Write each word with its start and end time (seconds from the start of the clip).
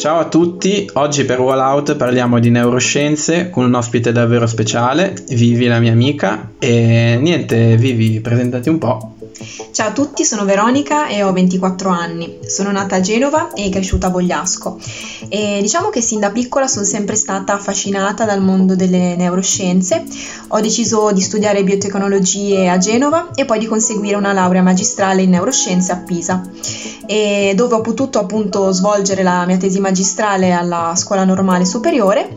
Ciao 0.00 0.18
a 0.18 0.28
tutti, 0.28 0.88
oggi 0.94 1.26
per 1.26 1.40
Wallout 1.40 1.94
parliamo 1.94 2.38
di 2.38 2.48
neuroscienze 2.48 3.50
con 3.50 3.66
un 3.66 3.74
ospite 3.74 4.12
davvero 4.12 4.46
speciale, 4.46 5.14
Vivi 5.28 5.66
la 5.66 5.78
mia 5.78 5.92
amica 5.92 6.52
e 6.58 7.18
niente, 7.20 7.76
Vivi, 7.76 8.18
presentati 8.22 8.70
un 8.70 8.78
po'. 8.78 9.16
Ciao 9.72 9.88
a 9.88 9.92
tutti, 9.92 10.24
sono 10.24 10.46
Veronica 10.46 11.06
e 11.08 11.22
ho 11.22 11.32
24 11.32 11.90
anni. 11.90 12.38
Sono 12.46 12.70
nata 12.72 12.96
a 12.96 13.00
Genova 13.00 13.52
e 13.52 13.68
cresciuta 13.68 14.06
a 14.06 14.10
Bogliasco. 14.10 14.78
E 15.28 15.58
diciamo 15.60 15.90
che 15.90 16.00
sin 16.00 16.20
da 16.20 16.30
piccola 16.30 16.66
sono 16.66 16.84
sempre 16.84 17.14
stata 17.14 17.52
affascinata 17.54 18.24
dal 18.24 18.42
mondo 18.42 18.74
delle 18.74 19.16
neuroscienze. 19.16 20.04
Ho 20.48 20.60
deciso 20.60 21.10
di 21.12 21.20
studiare 21.20 21.62
biotecnologie 21.62 22.68
a 22.68 22.78
Genova 22.78 23.30
e 23.34 23.44
poi 23.44 23.58
di 23.58 23.66
conseguire 23.66 24.16
una 24.16 24.32
laurea 24.32 24.62
magistrale 24.62 25.22
in 25.22 25.30
neuroscienze 25.30 25.92
a 25.92 25.96
Pisa. 25.96 26.42
Dove 27.54 27.74
ho 27.74 27.80
potuto 27.80 28.18
appunto 28.18 28.70
svolgere 28.70 29.22
la 29.22 29.44
mia 29.46 29.56
tesi 29.56 29.80
magistrale 29.80 29.88
alla 30.52 30.94
scuola 30.96 31.24
normale 31.24 31.64
superiore 31.64 32.36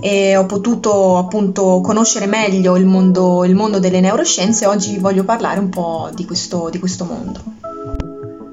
e 0.00 0.36
ho 0.36 0.46
potuto 0.46 1.18
appunto 1.18 1.80
conoscere 1.82 2.26
meglio 2.26 2.76
il 2.76 2.86
mondo, 2.86 3.44
il 3.44 3.54
mondo 3.54 3.78
delle 3.78 4.00
neuroscienze 4.00 4.64
e 4.64 4.68
oggi 4.68 4.98
voglio 4.98 5.24
parlare 5.24 5.60
un 5.60 5.68
po' 5.68 6.10
di 6.14 6.24
questo, 6.24 6.68
di 6.70 6.78
questo 6.78 7.04
mondo. 7.04 7.40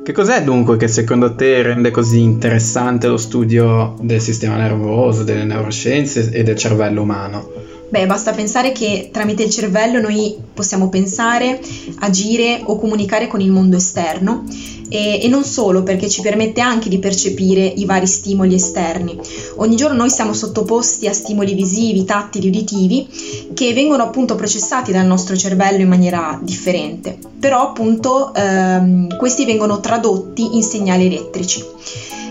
Che 0.03 0.15
cos'è 0.15 0.43
dunque 0.43 0.77
che 0.77 0.87
secondo 0.87 1.35
te 1.35 1.61
rende 1.61 1.91
così 1.91 2.21
interessante 2.21 3.07
lo 3.07 3.17
studio 3.17 3.93
del 4.01 4.19
sistema 4.19 4.55
nervoso, 4.57 5.23
delle 5.23 5.43
neuroscienze 5.43 6.31
e 6.31 6.41
del 6.41 6.55
cervello 6.55 7.03
umano? 7.03 7.47
Beh, 7.89 8.05
basta 8.05 8.33
pensare 8.33 8.71
che 8.71 9.09
tramite 9.11 9.41
il 9.41 9.49
cervello 9.49 9.99
noi 9.99 10.37
possiamo 10.53 10.89
pensare, 10.89 11.59
agire 11.99 12.61
o 12.63 12.77
comunicare 12.77 13.25
con 13.25 13.41
il 13.41 13.49
mondo 13.49 13.77
esterno 13.77 14.43
e, 14.89 15.23
e, 15.23 15.27
non 15.27 15.43
solo 15.43 15.81
perché 15.81 16.07
ci 16.07 16.21
permette 16.21 16.61
anche 16.61 16.87
di 16.87 16.99
percepire 16.99 17.65
i 17.65 17.85
vari 17.85 18.05
stimoli 18.05 18.53
esterni. 18.53 19.17
Ogni 19.55 19.75
giorno 19.75 19.97
noi 19.97 20.11
siamo 20.11 20.33
sottoposti 20.33 21.07
a 21.07 21.13
stimoli 21.13 21.55
visivi, 21.55 22.05
tattili, 22.05 22.49
uditivi 22.49 23.07
che 23.55 23.73
vengono 23.73 24.03
appunto 24.03 24.35
processati 24.35 24.91
dal 24.91 25.07
nostro 25.07 25.35
cervello 25.35 25.81
in 25.81 25.87
maniera 25.87 26.39
differente, 26.43 27.17
però 27.39 27.69
appunto 27.69 28.33
ehm, 28.35 29.17
questi 29.17 29.45
vengono 29.45 29.79
tradotti 29.79 30.55
in 30.55 30.61
segnali 30.61 31.07
elettrici 31.07 31.63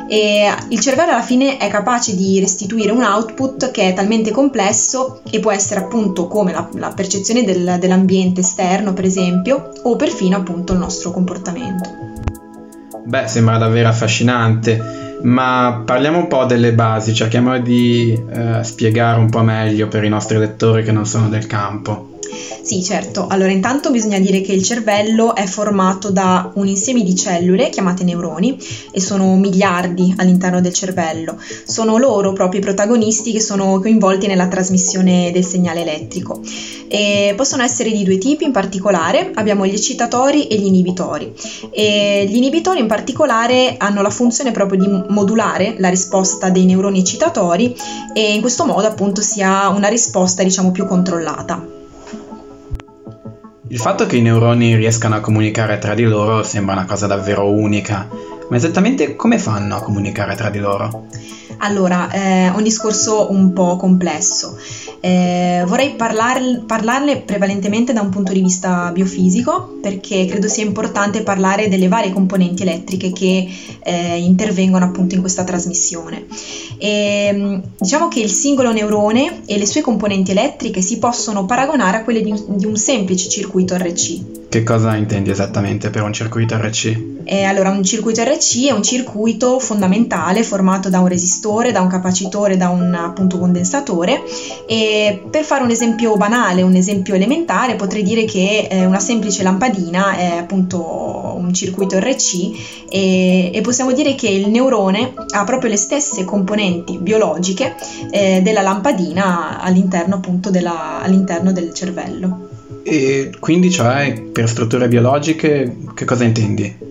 e 0.08 0.50
il 0.70 0.80
cervello 0.80 1.12
alla 1.12 1.22
fine 1.22 1.58
è 1.58 1.68
capace 1.68 2.16
di 2.16 2.40
restituire 2.40 2.90
un 2.90 3.02
output 3.02 3.70
che 3.70 3.88
è 3.88 3.92
talmente 3.92 4.30
complesso 4.30 5.20
e 5.30 5.38
può 5.38 5.52
essere 5.52 5.80
appunto 5.80 6.26
come 6.26 6.52
la, 6.52 6.66
la 6.74 6.92
percezione 6.94 7.44
del, 7.44 7.76
dell'ambiente 7.78 8.40
esterno 8.40 8.94
per 8.94 9.04
esempio 9.04 9.70
o 9.82 9.96
perfino 9.96 10.36
appunto 10.36 10.72
il 10.72 10.78
nostro 10.78 11.10
comportamento. 11.10 11.90
Beh, 13.04 13.26
sembra 13.26 13.58
davvero 13.58 13.88
affascinante, 13.88 15.18
ma 15.22 15.82
parliamo 15.84 16.18
un 16.18 16.26
po' 16.26 16.44
delle 16.44 16.72
basi, 16.72 17.14
cerchiamo 17.14 17.58
di 17.58 18.12
eh, 18.12 18.62
spiegare 18.62 19.18
un 19.18 19.30
po' 19.30 19.42
meglio 19.42 19.88
per 19.88 20.04
i 20.04 20.08
nostri 20.08 20.38
lettori 20.38 20.82
che 20.84 20.92
non 20.92 21.06
sono 21.06 21.28
del 21.28 21.46
campo. 21.46 22.17
Sì, 22.62 22.82
certo. 22.82 23.26
Allora, 23.28 23.50
intanto 23.50 23.90
bisogna 23.90 24.18
dire 24.18 24.40
che 24.40 24.52
il 24.52 24.62
cervello 24.62 25.34
è 25.34 25.46
formato 25.46 26.10
da 26.10 26.50
un 26.54 26.66
insieme 26.66 27.02
di 27.02 27.14
cellule 27.14 27.70
chiamate 27.70 28.04
neuroni 28.04 28.58
e 28.90 29.00
sono 29.00 29.36
miliardi 29.36 30.12
all'interno 30.18 30.60
del 30.60 30.74
cervello. 30.74 31.40
Sono 31.64 31.96
loro 31.96 32.32
proprio 32.32 32.60
i 32.60 32.62
protagonisti 32.62 33.32
che 33.32 33.40
sono 33.40 33.80
coinvolti 33.80 34.26
nella 34.26 34.48
trasmissione 34.48 35.30
del 35.32 35.44
segnale 35.44 35.80
elettrico. 35.80 36.42
E 36.88 37.32
possono 37.36 37.62
essere 37.62 37.90
di 37.90 38.02
due 38.02 38.18
tipi 38.18 38.44
in 38.44 38.52
particolare, 38.52 39.30
abbiamo 39.34 39.66
gli 39.66 39.74
eccitatori 39.74 40.46
e 40.46 40.56
gli 40.58 40.66
inibitori. 40.66 41.32
E 41.70 42.26
gli 42.28 42.36
inibitori 42.36 42.80
in 42.80 42.86
particolare 42.86 43.76
hanno 43.78 44.02
la 44.02 44.10
funzione 44.10 44.50
proprio 44.50 44.78
di 44.78 45.04
modulare 45.08 45.76
la 45.78 45.88
risposta 45.88 46.50
dei 46.50 46.64
neuroni 46.64 47.00
eccitatori 47.00 47.74
e 48.12 48.34
in 48.34 48.40
questo 48.40 48.64
modo 48.66 48.86
appunto 48.86 49.20
si 49.20 49.42
ha 49.42 49.68
una 49.68 49.88
risposta 49.88 50.42
diciamo 50.42 50.70
più 50.70 50.86
controllata. 50.86 51.77
Il 53.70 53.78
fatto 53.78 54.06
che 54.06 54.16
i 54.16 54.22
neuroni 54.22 54.76
riescano 54.76 55.16
a 55.16 55.20
comunicare 55.20 55.76
tra 55.76 55.92
di 55.92 56.04
loro 56.04 56.42
sembra 56.42 56.72
una 56.72 56.86
cosa 56.86 57.06
davvero 57.06 57.50
unica, 57.50 58.08
ma 58.48 58.56
esattamente 58.56 59.14
come 59.14 59.38
fanno 59.38 59.76
a 59.76 59.82
comunicare 59.82 60.34
tra 60.34 60.48
di 60.48 60.58
loro? 60.58 61.04
Allora, 61.58 62.10
eh, 62.10 62.50
un 62.50 62.62
discorso 62.62 63.30
un 63.30 63.52
po' 63.52 63.76
complesso. 63.76 64.56
Eh, 65.00 65.64
vorrei 65.66 65.94
parlar- 65.94 66.64
parlarne 66.66 67.20
prevalentemente 67.20 67.92
da 67.92 68.00
un 68.00 68.10
punto 68.10 68.32
di 68.32 68.40
vista 68.40 68.90
biofisico, 68.92 69.78
perché 69.80 70.26
credo 70.26 70.48
sia 70.48 70.64
importante 70.64 71.22
parlare 71.22 71.68
delle 71.68 71.88
varie 71.88 72.12
componenti 72.12 72.62
elettriche 72.62 73.12
che 73.12 73.48
eh, 73.80 74.18
intervengono 74.18 74.84
appunto 74.84 75.14
in 75.14 75.20
questa 75.20 75.44
trasmissione. 75.44 76.26
E, 76.78 77.28
ehm, 77.28 77.62
diciamo 77.78 78.08
che 78.08 78.20
il 78.20 78.30
singolo 78.30 78.72
neurone 78.72 79.42
e 79.46 79.58
le 79.58 79.66
sue 79.66 79.80
componenti 79.80 80.30
elettriche 80.30 80.80
si 80.80 80.98
possono 80.98 81.44
paragonare 81.44 81.98
a 81.98 82.04
quelle 82.04 82.22
di 82.22 82.30
un, 82.30 82.56
di 82.56 82.66
un 82.66 82.76
semplice 82.76 83.28
circuito 83.28 83.76
RC. 83.76 84.47
Che 84.50 84.62
cosa 84.62 84.96
intendi 84.96 85.30
esattamente 85.30 85.90
per 85.90 86.02
un 86.02 86.12
circuito 86.14 86.56
RC? 86.56 87.16
Eh, 87.24 87.42
allora, 87.42 87.68
un 87.68 87.84
circuito 87.84 88.22
RC 88.22 88.68
è 88.68 88.70
un 88.70 88.82
circuito 88.82 89.58
fondamentale 89.58 90.42
formato 90.42 90.88
da 90.88 91.00
un 91.00 91.08
resistore, 91.08 91.70
da 91.70 91.82
un 91.82 91.88
capacitore, 91.88 92.56
da 92.56 92.70
un 92.70 92.94
appunto 92.94 93.38
condensatore 93.38 94.22
e 94.66 95.22
per 95.30 95.44
fare 95.44 95.62
un 95.62 95.68
esempio 95.68 96.16
banale, 96.16 96.62
un 96.62 96.74
esempio 96.74 97.14
elementare, 97.14 97.76
potrei 97.76 98.02
dire 98.02 98.24
che 98.24 98.68
eh, 98.70 98.86
una 98.86 99.00
semplice 99.00 99.42
lampadina 99.42 100.16
è 100.16 100.38
appunto 100.38 101.34
un 101.36 101.52
circuito 101.52 101.98
RC 101.98 102.88
e, 102.88 103.50
e, 103.52 103.60
possiamo 103.60 103.92
dire 103.92 104.14
che 104.14 104.30
il 104.30 104.48
neurone 104.48 105.12
ha 105.34 105.44
proprio 105.44 105.68
le 105.68 105.76
stesse 105.76 106.24
componenti 106.24 106.96
biologiche 106.96 107.74
eh, 108.10 108.40
della 108.42 108.62
lampadina 108.62 109.60
all'interno 109.60 110.14
appunto 110.14 110.48
della, 110.48 111.02
all'interno 111.02 111.52
del 111.52 111.74
cervello. 111.74 112.47
E 112.82 113.30
quindi, 113.38 113.70
cioè, 113.70 114.20
per 114.32 114.48
strutture 114.48 114.88
biologiche, 114.88 115.76
che 115.94 116.04
cosa 116.04 116.24
intendi? 116.24 116.86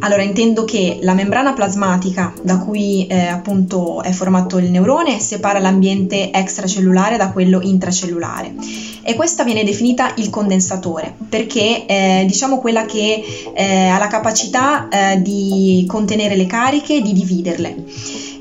Allora, 0.00 0.22
intendo 0.22 0.64
che 0.64 0.98
la 1.02 1.14
membrana 1.14 1.54
plasmatica 1.54 2.32
da 2.42 2.58
cui 2.58 3.06
eh, 3.06 3.26
appunto 3.26 4.02
è 4.02 4.10
formato 4.10 4.58
il 4.58 4.70
neurone 4.70 5.18
separa 5.18 5.58
l'ambiente 5.58 6.30
extracellulare 6.32 7.16
da 7.16 7.30
quello 7.30 7.60
intracellulare 7.62 8.54
e 9.02 9.14
questa 9.14 9.44
viene 9.44 9.64
definita 9.64 10.12
il 10.16 10.28
condensatore 10.30 11.14
perché 11.28 11.86
è 11.86 12.24
diciamo 12.26 12.58
quella 12.58 12.84
che 12.84 13.22
eh, 13.54 13.86
ha 13.86 13.98
la 13.98 14.08
capacità 14.08 14.88
eh, 14.88 15.22
di 15.22 15.84
contenere 15.86 16.36
le 16.36 16.46
cariche 16.46 16.96
e 16.96 17.02
di 17.02 17.12
dividerle. 17.12 17.84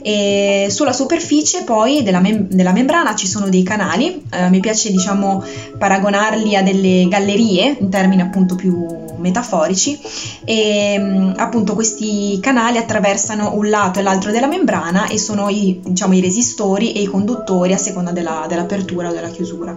E 0.08 0.68
sulla 0.70 0.94
superficie 0.94 1.64
poi 1.64 2.04
della, 2.04 2.20
mem- 2.20 2.48
della, 2.48 2.72
membrana 2.72 3.16
ci 3.16 3.26
sono 3.26 3.50
dei 3.50 3.64
canali, 3.64 4.24
eh, 4.32 4.50
mi 4.50 4.60
piace 4.60 4.92
diciamo 4.92 5.44
paragonarli 5.80 6.56
a 6.56 6.62
delle 6.62 7.08
gallerie 7.08 7.76
in 7.80 7.90
termini 7.90 8.22
appunto 8.22 8.54
più 8.54 8.86
metaforici 9.18 10.00
e 10.44 10.96
mm, 11.00 11.32
appunto 11.38 11.74
questi 11.74 12.38
canali 12.40 12.78
attraversano 12.78 13.56
un 13.56 13.68
lato 13.68 13.98
e 13.98 14.04
l'altro 14.04 14.30
della 14.30 14.46
membrana 14.46 15.08
e 15.08 15.18
sono 15.18 15.50
i, 15.50 15.82
diciamo, 15.84 16.14
i 16.14 16.22
resistori 16.22 16.92
e 16.92 17.02
i 17.02 17.08
conduttori 17.08 17.74
a 17.74 17.78
seconda 17.78 18.12
della, 18.12 18.46
dell'apertura 18.48 19.10
o 19.10 19.12
della 19.12 19.30
chiusura. 19.30 19.76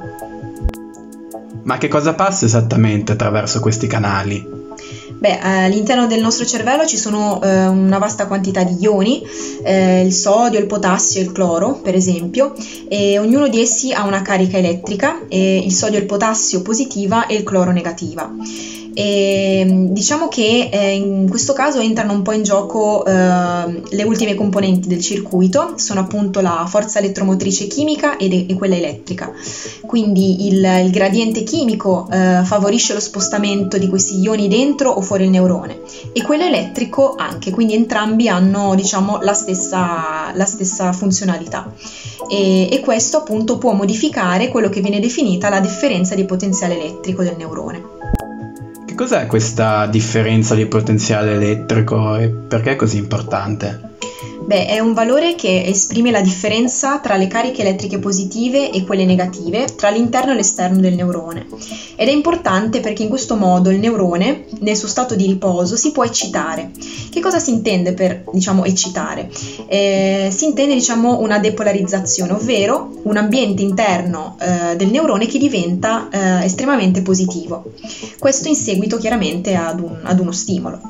Ma 1.62 1.78
che 1.78 1.88
cosa 1.88 2.12
passa 2.12 2.44
esattamente 2.44 3.12
attraverso 3.12 3.60
questi 3.60 3.86
canali? 3.86 4.57
Beh, 5.18 5.38
all'interno 5.40 6.06
del 6.06 6.20
nostro 6.20 6.46
cervello 6.46 6.86
ci 6.86 6.96
sono 6.96 7.42
eh, 7.42 7.66
una 7.66 7.98
vasta 7.98 8.26
quantità 8.26 8.62
di 8.62 8.76
ioni, 8.80 9.20
eh, 9.64 10.02
il 10.02 10.12
sodio, 10.12 10.60
il 10.60 10.66
potassio 10.66 11.20
e 11.20 11.24
il 11.24 11.32
cloro, 11.32 11.74
per 11.74 11.96
esempio, 11.96 12.54
e 12.88 13.18
ognuno 13.18 13.48
di 13.48 13.60
essi 13.60 13.92
ha 13.92 14.06
una 14.06 14.22
carica 14.22 14.58
elettrica, 14.58 15.20
il 15.28 15.72
sodio 15.72 15.98
e 15.98 16.02
il 16.02 16.06
potassio 16.06 16.62
positiva 16.62 17.26
e 17.26 17.34
il 17.34 17.42
cloro 17.42 17.72
negativa. 17.72 18.32
E 18.98 19.60
ehm, 19.60 19.90
diciamo 19.90 20.26
che 20.26 20.70
eh, 20.72 20.94
in 20.94 21.28
questo 21.30 21.52
caso 21.52 21.78
entrano 21.78 22.12
un 22.12 22.22
po' 22.22 22.32
in 22.32 22.42
gioco 22.42 23.06
eh, 23.06 23.12
le 23.12 24.02
ultime 24.02 24.34
componenti 24.34 24.88
del 24.88 25.00
circuito, 25.00 25.74
sono 25.76 26.00
appunto 26.00 26.40
la 26.40 26.66
forza 26.68 26.98
elettromotrice 26.98 27.68
chimica 27.68 28.16
ed, 28.16 28.32
e 28.32 28.54
quella 28.54 28.74
elettrica. 28.74 29.30
Quindi 29.86 30.48
il, 30.48 30.64
il 30.84 30.90
gradiente 30.90 31.44
chimico 31.44 32.08
eh, 32.10 32.40
favorisce 32.42 32.92
lo 32.92 32.98
spostamento 32.98 33.78
di 33.78 33.86
questi 33.86 34.18
ioni 34.18 34.48
dentro 34.48 34.90
o 34.90 35.00
fuori 35.00 35.22
il 35.22 35.30
neurone 35.30 35.78
e 36.12 36.20
quello 36.22 36.42
elettrico 36.42 37.14
anche, 37.16 37.52
quindi 37.52 37.74
entrambi 37.74 38.28
hanno 38.28 38.74
diciamo 38.74 39.20
la 39.22 39.32
stessa, 39.32 40.32
la 40.34 40.44
stessa 40.44 40.92
funzionalità. 40.92 41.72
E, 42.28 42.68
e 42.68 42.80
questo 42.80 43.18
appunto 43.18 43.58
può 43.58 43.74
modificare 43.74 44.48
quello 44.48 44.68
che 44.68 44.80
viene 44.80 44.98
definita 44.98 45.48
la 45.48 45.60
differenza 45.60 46.16
di 46.16 46.24
potenziale 46.24 46.74
elettrico 46.76 47.22
del 47.22 47.36
neurone 47.38 47.97
cos'è 48.98 49.26
questa 49.26 49.86
differenza 49.86 50.56
di 50.56 50.66
potenziale 50.66 51.34
elettrico 51.34 52.16
e 52.16 52.30
perché 52.30 52.72
è 52.72 52.76
così 52.76 52.96
importante? 52.96 53.90
Beh, 54.48 54.64
è 54.64 54.78
un 54.78 54.94
valore 54.94 55.34
che 55.34 55.64
esprime 55.66 56.10
la 56.10 56.22
differenza 56.22 57.00
tra 57.00 57.16
le 57.16 57.26
cariche 57.26 57.60
elettriche 57.60 57.98
positive 57.98 58.70
e 58.70 58.82
quelle 58.82 59.04
negative 59.04 59.66
tra 59.76 59.90
l'interno 59.90 60.32
e 60.32 60.36
l'esterno 60.36 60.80
del 60.80 60.94
neurone. 60.94 61.46
Ed 61.96 62.08
è 62.08 62.10
importante 62.10 62.80
perché 62.80 63.02
in 63.02 63.10
questo 63.10 63.36
modo 63.36 63.68
il 63.68 63.78
neurone, 63.78 64.46
nel 64.60 64.74
suo 64.74 64.88
stato 64.88 65.14
di 65.14 65.26
riposo, 65.26 65.76
si 65.76 65.92
può 65.92 66.02
eccitare. 66.02 66.70
Che 67.10 67.20
cosa 67.20 67.38
si 67.38 67.50
intende 67.50 67.92
per, 67.92 68.24
diciamo, 68.32 68.64
eccitare? 68.64 69.30
Eh, 69.66 70.30
si 70.34 70.46
intende, 70.46 70.72
diciamo, 70.72 71.20
una 71.20 71.38
depolarizzazione, 71.38 72.32
ovvero 72.32 73.00
un 73.02 73.18
ambiente 73.18 73.60
interno 73.60 74.38
eh, 74.40 74.76
del 74.76 74.88
neurone 74.88 75.26
che 75.26 75.36
diventa 75.36 76.08
eh, 76.10 76.46
estremamente 76.46 77.02
positivo. 77.02 77.64
Questo 78.18 78.48
in 78.48 78.56
seguito 78.56 78.96
chiaramente 78.96 79.54
ad, 79.54 79.80
un, 79.80 79.94
ad 80.04 80.18
uno 80.18 80.32
stimolo. 80.32 80.80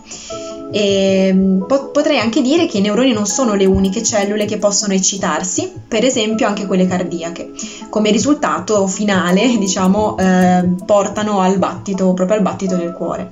E 0.70 1.30
mm, 1.32 1.62
potrei 1.92 2.18
anche 2.18 2.42
dire 2.42 2.66
che 2.66 2.78
i 2.78 2.80
neuroni 2.80 3.12
non 3.12 3.26
sono 3.26 3.54
le 3.54 3.64
uniche 3.64 4.02
cellule 4.02 4.44
che 4.44 4.58
possono 4.58 4.92
eccitarsi, 4.92 5.72
per 5.86 6.04
esempio 6.04 6.46
anche 6.46 6.66
quelle 6.66 6.86
cardiache. 6.86 7.50
Come 7.88 8.10
risultato 8.10 8.86
finale, 8.86 9.56
diciamo, 9.58 10.16
eh, 10.18 10.68
portano 10.84 11.40
al 11.40 11.58
battito, 11.58 12.12
proprio 12.14 12.36
al 12.36 12.42
battito 12.42 12.76
del 12.76 12.92
cuore. 12.92 13.30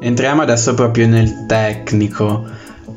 Entriamo 0.00 0.42
adesso 0.42 0.74
proprio 0.74 1.06
nel 1.06 1.46
tecnico, 1.46 2.44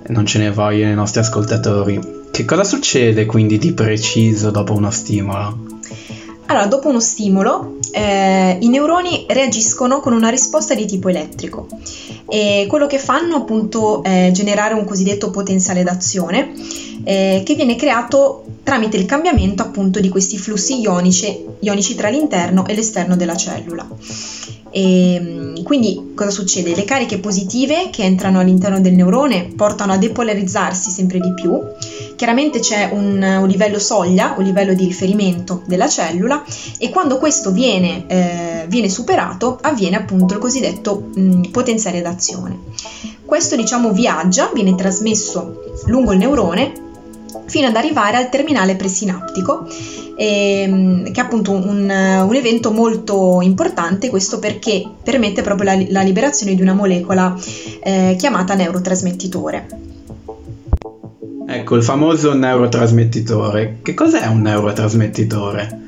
non 0.07 0.25
ce 0.25 0.39
ne 0.39 0.51
vogliono 0.51 0.91
i 0.91 0.95
nostri 0.95 1.21
ascoltatori. 1.21 2.17
Che 2.31 2.45
cosa 2.45 2.63
succede 2.63 3.25
quindi 3.25 3.57
di 3.57 3.73
preciso 3.73 4.51
dopo 4.51 4.73
uno 4.73 4.91
stimolo? 4.91 5.67
Allora, 6.49 6.65
dopo 6.65 6.89
uno 6.89 6.99
stimolo, 6.99 7.77
eh, 7.91 8.57
i 8.59 8.69
neuroni 8.69 9.25
reagiscono 9.27 9.99
con 9.99 10.13
una 10.13 10.29
risposta 10.29 10.73
di 10.73 10.87
tipo 10.87 11.07
elettrico 11.09 11.67
e 12.27 12.65
quello 12.67 12.87
che 12.87 12.97
fanno 12.97 13.35
appunto 13.35 14.01
è 14.01 14.31
generare 14.33 14.73
un 14.73 14.83
cosiddetto 14.83 15.29
potenziale 15.29 15.83
d'azione 15.83 16.51
eh, 17.03 17.43
che 17.45 17.53
viene 17.53 17.75
creato 17.75 18.45
tramite 18.63 18.97
il 18.97 19.05
cambiamento 19.05 19.61
appunto 19.61 19.99
di 19.99 20.09
questi 20.09 20.39
flussi 20.39 20.79
ionici, 20.79 21.45
ionici 21.59 21.93
tra 21.93 22.09
l'interno 22.09 22.65
e 22.65 22.73
l'esterno 22.73 23.15
della 23.15 23.37
cellula. 23.37 23.87
E, 24.71 25.13
ehm, 25.13 25.63
quindi 25.63 26.13
cosa 26.15 26.29
succede? 26.29 26.75
Le 26.75 26.85
cariche 26.85 27.19
positive 27.19 27.89
che 27.91 28.03
entrano 28.03 28.39
all'interno 28.39 28.79
del 28.79 28.93
neurone 28.93 29.51
portano 29.55 29.93
a 29.93 29.97
depolarizzarsi 29.97 30.89
sempre 30.89 31.19
di 31.19 31.33
più. 31.33 31.59
Chiaramente 32.15 32.59
c'è 32.59 32.89
un, 32.91 33.21
un 33.21 33.47
livello 33.47 33.79
soglia, 33.79 34.35
un 34.37 34.43
livello 34.43 34.73
di 34.73 34.85
riferimento 34.85 35.63
della 35.65 35.87
cellula 35.87 36.43
e 36.77 36.89
quando 36.89 37.17
questo 37.17 37.51
viene, 37.51 38.03
eh, 38.07 38.65
viene 38.67 38.89
superato 38.89 39.57
avviene 39.61 39.95
appunto 39.95 40.33
il 40.33 40.39
cosiddetto 40.39 41.09
mh, 41.13 41.49
potenziale 41.51 42.01
d'azione. 42.01 42.57
Questo 43.23 43.55
diciamo 43.55 43.91
viaggia, 43.91 44.49
viene 44.53 44.75
trasmesso 44.75 45.61
lungo 45.85 46.11
il 46.11 46.17
neurone 46.17 46.87
fino 47.45 47.67
ad 47.67 47.75
arrivare 47.75 48.17
al 48.17 48.29
terminale 48.29 48.75
presinaptico, 48.75 49.67
ehm, 50.19 51.11
che 51.11 51.21
è 51.21 51.23
appunto 51.23 51.51
un, 51.51 51.89
un, 51.89 52.35
evento 52.35 52.71
molto 52.71 53.39
importante, 53.41 54.09
questo 54.09 54.39
perché 54.39 54.83
permette 55.01 55.41
proprio 55.41 55.73
la, 55.73 55.85
la 55.87 56.01
liberazione 56.01 56.55
di 56.55 56.61
una 56.61 56.73
molecola 56.73 57.35
eh, 57.81 58.15
chiamata 58.17 58.53
neurotrasmettitore. 58.53 59.67
Ecco, 61.47 61.75
il 61.75 61.83
famoso 61.83 62.33
neurotrasmettitore. 62.33 63.79
Che 63.81 63.93
cos'è 63.93 64.27
un 64.27 64.41
neurotrasmettitore? 64.41 65.87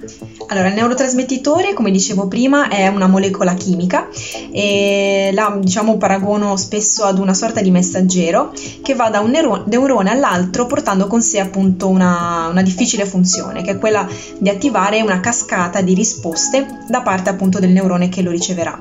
Allora, 0.52 0.68
il 0.68 0.74
neurotrasmettitore, 0.74 1.74
come 1.74 1.92
dicevo 1.92 2.28
prima, 2.28 2.68
è 2.68 2.88
una 2.88 3.08
molecola 3.08 3.54
chimica 3.54 4.10
e 4.52 5.32
la 5.34 5.58
diciamo 5.58 5.96
paragono 5.96 6.58
spesso 6.58 7.06
ad 7.06 7.20
una 7.20 7.34
sorta 7.34 7.62
di 7.62 7.72
messaggero 7.72 8.52
che 8.82 8.94
va 8.94 9.10
da 9.10 9.22
un 9.22 9.32
neurone 9.32 10.10
all'altro 10.12 10.66
portando 10.66 11.08
con 11.08 11.22
sé 11.22 11.40
appunto 11.40 11.88
una, 11.88 12.48
una 12.50 12.64
difficile 12.64 13.06
funzione, 13.06 13.62
che 13.62 13.72
è 13.72 13.78
quella 13.78 14.06
di 14.40 14.50
attivare 14.50 15.00
una 15.00 15.22
cascata 15.22 15.80
di 15.80 15.94
risposte 15.94 16.80
da 16.90 17.02
parte 17.02 17.30
appunto 17.30 17.60
del 17.60 17.70
neurone 17.70 18.10
che 18.10 18.22
lo 18.22 18.32
riceverà. 18.32 18.78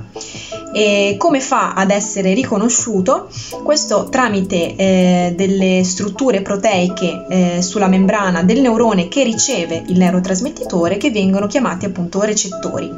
E 0.72 1.16
come 1.18 1.40
fa 1.40 1.74
ad 1.74 1.90
essere 1.90 2.32
riconosciuto? 2.32 3.28
Questo 3.64 4.08
tramite 4.08 4.76
eh, 4.76 5.34
delle 5.36 5.82
strutture 5.82 6.42
proteiche 6.42 7.26
eh, 7.28 7.62
sulla 7.62 7.88
membrana 7.88 8.42
del 8.42 8.60
neurone 8.60 9.08
che 9.08 9.24
riceve 9.24 9.82
il 9.88 9.98
neurotrasmettitore 9.98 10.96
che 10.96 11.10
vengono 11.10 11.48
chiamati 11.60 11.84
appunto 11.84 12.22
recettori. 12.22 12.90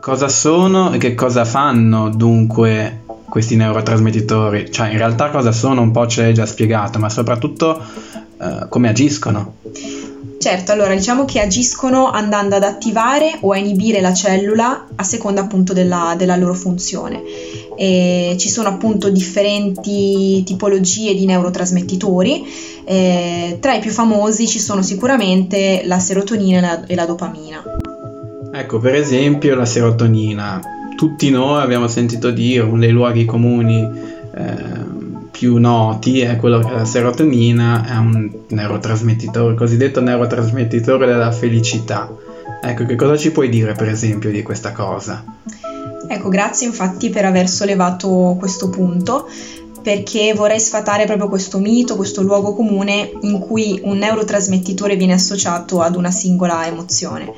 Cosa 0.00 0.28
sono 0.28 0.92
e 0.92 0.98
che 0.98 1.14
cosa 1.14 1.44
fanno 1.44 2.08
dunque 2.08 3.02
questi 3.28 3.56
neurotrasmettitori? 3.56 4.72
Cioè 4.72 4.88
in 4.88 4.96
realtà 4.96 5.30
cosa 5.30 5.52
sono 5.52 5.82
un 5.82 5.90
po' 5.90 6.06
ce 6.06 6.22
l'hai 6.22 6.34
già 6.34 6.46
spiegato, 6.46 6.98
ma 6.98 7.10
soprattutto 7.10 7.78
eh, 8.40 8.66
come 8.68 8.88
agiscono? 8.88 9.56
Certo, 10.38 10.72
allora 10.72 10.94
diciamo 10.94 11.24
che 11.24 11.40
agiscono 11.40 12.10
andando 12.10 12.56
ad 12.56 12.64
attivare 12.64 13.36
o 13.42 13.52
a 13.52 13.58
inibire 13.58 14.00
la 14.00 14.12
cellula 14.12 14.86
a 14.96 15.02
seconda 15.04 15.42
appunto 15.42 15.72
della, 15.72 16.14
della 16.16 16.36
loro 16.36 16.54
funzione. 16.54 17.22
E 17.82 18.36
ci 18.38 18.48
sono 18.48 18.68
appunto 18.68 19.10
differenti 19.10 20.44
tipologie 20.44 21.14
di 21.14 21.24
neurotrasmettitori, 21.24 22.44
eh, 22.84 23.56
tra 23.58 23.74
i 23.74 23.80
più 23.80 23.90
famosi 23.90 24.46
ci 24.46 24.60
sono 24.60 24.82
sicuramente 24.82 25.82
la 25.84 25.98
serotonina 25.98 26.58
e 26.58 26.60
la, 26.60 26.86
e 26.86 26.94
la 26.94 27.06
dopamina. 27.06 27.60
Ecco, 28.52 28.78
per 28.78 28.94
esempio 28.94 29.56
la 29.56 29.64
serotonina. 29.64 30.60
Tutti 30.96 31.28
noi 31.30 31.60
abbiamo 31.60 31.88
sentito 31.88 32.30
dire, 32.30 32.62
uno 32.62 32.78
dei 32.78 32.92
luoghi 32.92 33.24
comuni 33.24 33.80
eh, 33.82 35.30
più 35.32 35.56
noti 35.56 36.20
è 36.20 36.36
quello 36.36 36.60
che 36.60 36.70
la 36.70 36.84
serotonina 36.84 37.84
è 37.84 37.96
un 37.96 38.30
neurotrasmettitore, 38.46 39.56
cosiddetto 39.56 40.00
neurotrasmettitore 40.00 41.04
della 41.04 41.32
felicità. 41.32 42.08
Ecco, 42.62 42.86
che 42.86 42.94
cosa 42.94 43.16
ci 43.16 43.32
puoi 43.32 43.48
dire 43.48 43.72
per 43.72 43.88
esempio 43.88 44.30
di 44.30 44.42
questa 44.44 44.70
cosa? 44.70 45.24
Ecco, 46.08 46.28
grazie 46.28 46.66
infatti 46.66 47.10
per 47.10 47.24
aver 47.24 47.48
sollevato 47.48 48.36
questo 48.38 48.68
punto 48.68 49.28
perché 49.82 50.32
vorrei 50.32 50.60
sfatare 50.60 51.04
proprio 51.04 51.28
questo 51.28 51.58
mito, 51.58 51.96
questo 51.96 52.22
luogo 52.22 52.54
comune 52.54 53.10
in 53.22 53.38
cui 53.40 53.80
un 53.82 53.98
neurotrasmettitore 53.98 54.96
viene 54.96 55.14
associato 55.14 55.80
ad 55.80 55.96
una 55.96 56.10
singola 56.10 56.66
emozione. 56.66 57.32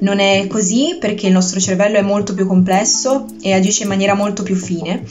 Non 0.00 0.18
è 0.18 0.46
così 0.48 0.96
perché 0.98 1.26
il 1.26 1.32
nostro 1.32 1.60
cervello 1.60 1.98
è 1.98 2.02
molto 2.02 2.34
più 2.34 2.46
complesso 2.46 3.26
e 3.40 3.52
agisce 3.52 3.82
in 3.82 3.90
maniera 3.90 4.14
molto 4.14 4.42
più 4.42 4.56
fine 4.56 5.04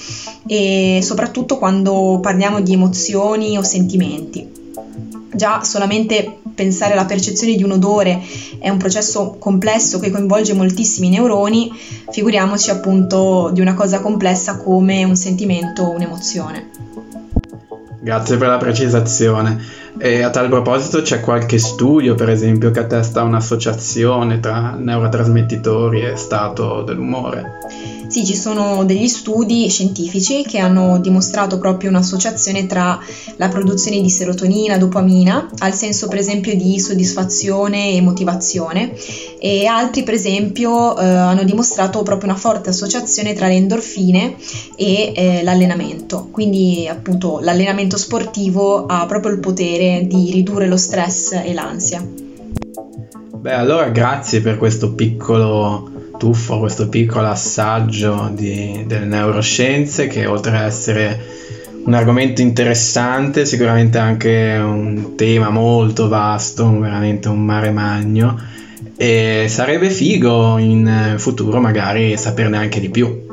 e 0.47 0.99
soprattutto 1.03 1.57
quando 1.57 2.19
parliamo 2.21 2.61
di 2.61 2.73
emozioni 2.73 3.57
o 3.57 3.61
sentimenti. 3.61 4.59
Già 5.33 5.63
solamente 5.63 6.40
pensare 6.61 6.93
alla 6.93 7.05
percezione 7.05 7.55
di 7.55 7.63
un 7.63 7.71
odore 7.71 8.21
è 8.59 8.69
un 8.69 8.77
processo 8.77 9.35
complesso 9.39 9.99
che 9.99 10.11
coinvolge 10.11 10.53
moltissimi 10.53 11.09
neuroni, 11.09 11.71
figuriamoci 12.11 12.69
appunto 12.69 13.49
di 13.51 13.61
una 13.61 13.73
cosa 13.73 13.99
complessa 13.99 14.57
come 14.57 15.03
un 15.03 15.15
sentimento 15.15 15.81
o 15.81 15.95
un'emozione. 15.95 16.69
Grazie 17.99 18.37
per 18.37 18.47
la 18.47 18.57
precisazione. 18.57 19.59
E 19.97 20.21
a 20.21 20.29
tal 20.29 20.49
proposito 20.49 21.01
c'è 21.01 21.19
qualche 21.19 21.57
studio, 21.57 22.13
per 22.15 22.29
esempio, 22.29 22.69
che 22.71 22.79
attesta 22.79 23.23
un'associazione 23.23 24.39
tra 24.39 24.75
neurotrasmettitori 24.75 26.01
e 26.01 26.15
stato 26.15 26.83
dell'umore? 26.83 27.57
Sì, 28.11 28.25
ci 28.25 28.35
sono 28.35 28.83
degli 28.83 29.07
studi 29.07 29.69
scientifici 29.69 30.43
che 30.43 30.57
hanno 30.57 30.99
dimostrato 30.99 31.57
proprio 31.57 31.89
un'associazione 31.91 32.67
tra 32.67 32.99
la 33.37 33.47
produzione 33.47 34.01
di 34.01 34.09
serotonina, 34.09 34.77
dopamina, 34.77 35.49
al 35.59 35.73
senso 35.73 36.09
per 36.09 36.17
esempio 36.17 36.53
di 36.53 36.77
soddisfazione 36.77 37.93
e 37.93 38.01
motivazione 38.01 38.93
e 39.39 39.65
altri 39.65 40.03
per 40.03 40.15
esempio 40.15 40.97
eh, 40.97 41.05
hanno 41.05 41.43
dimostrato 41.43 42.03
proprio 42.03 42.31
una 42.31 42.37
forte 42.37 42.71
associazione 42.71 43.31
tra 43.31 43.47
le 43.47 43.53
endorfine 43.53 44.35
e 44.75 45.13
eh, 45.15 45.41
l'allenamento. 45.43 46.27
Quindi 46.31 46.89
appunto 46.89 47.39
l'allenamento 47.39 47.95
sportivo 47.95 48.87
ha 48.87 49.05
proprio 49.05 49.31
il 49.31 49.39
potere 49.39 50.05
di 50.05 50.31
ridurre 50.31 50.67
lo 50.67 50.75
stress 50.75 51.31
e 51.31 51.53
l'ansia. 51.53 52.05
Beh, 53.37 53.53
allora 53.53 53.87
grazie 53.87 54.41
per 54.41 54.57
questo 54.57 54.95
piccolo 54.95 55.99
tuffo 56.21 56.59
questo 56.59 56.87
piccolo 56.87 57.29
assaggio 57.29 58.29
di, 58.31 58.83
delle 58.85 59.05
neuroscienze 59.05 60.05
che 60.05 60.27
oltre 60.27 60.55
ad 60.55 60.65
essere 60.65 61.19
un 61.83 61.95
argomento 61.95 62.41
interessante, 62.41 63.47
sicuramente 63.47 63.97
anche 63.97 64.55
un 64.63 65.15
tema 65.15 65.49
molto 65.49 66.07
vasto, 66.07 66.79
veramente 66.79 67.27
un 67.27 67.43
mare 67.43 67.71
magno 67.71 68.39
e 68.95 69.47
sarebbe 69.49 69.89
figo 69.89 70.59
in 70.59 71.15
futuro 71.17 71.59
magari 71.59 72.15
saperne 72.17 72.57
anche 72.57 72.79
di 72.79 72.89
più. 72.91 73.30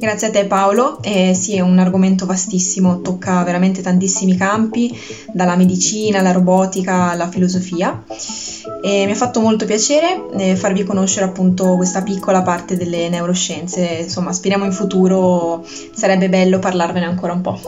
Grazie 0.00 0.28
a 0.28 0.30
te 0.30 0.46
Paolo, 0.46 1.02
eh, 1.02 1.34
sì 1.34 1.56
è 1.56 1.60
un 1.60 1.78
argomento 1.78 2.24
vastissimo, 2.24 3.02
tocca 3.02 3.44
veramente 3.44 3.82
tantissimi 3.82 4.34
campi, 4.34 4.98
dalla 5.30 5.56
medicina 5.56 6.20
alla 6.20 6.32
robotica 6.32 7.10
alla 7.10 7.28
filosofia 7.28 8.02
e 8.82 9.04
mi 9.04 9.12
ha 9.12 9.14
fatto 9.14 9.40
molto 9.40 9.66
piacere 9.66 10.24
eh, 10.38 10.56
farvi 10.56 10.84
conoscere 10.84 11.26
appunto 11.26 11.76
questa 11.76 12.00
piccola 12.00 12.40
parte 12.40 12.78
delle 12.78 13.10
neuroscienze, 13.10 13.98
insomma 14.04 14.32
speriamo 14.32 14.64
in 14.64 14.72
futuro 14.72 15.66
sarebbe 15.92 16.30
bello 16.30 16.58
parlarvene 16.58 17.04
ancora 17.04 17.34
un 17.34 17.40
po'. 17.42 17.60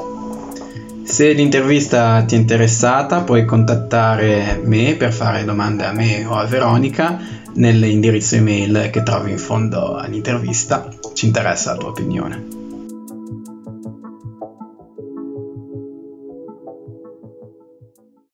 Se 1.04 1.32
l'intervista 1.32 2.24
ti 2.26 2.34
è 2.34 2.38
interessata 2.38 3.20
puoi 3.20 3.44
contattare 3.44 4.58
me 4.64 4.94
per 4.94 5.12
fare 5.12 5.44
domande 5.44 5.84
a 5.84 5.92
me 5.92 6.24
o 6.24 6.32
a 6.32 6.46
Veronica 6.46 7.18
nell'indirizzo 7.56 8.36
email 8.36 8.88
che 8.90 9.02
trovi 9.02 9.32
in 9.32 9.38
fondo 9.38 9.96
all'intervista. 9.96 11.01
Ci 11.12 11.26
interessa 11.26 11.72
la 11.72 11.78
tua 11.78 11.88
opinione. 11.90 12.61